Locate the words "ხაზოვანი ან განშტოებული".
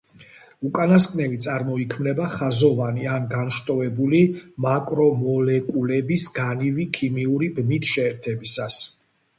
2.37-4.23